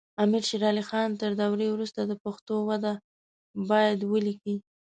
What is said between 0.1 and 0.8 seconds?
امیر شیر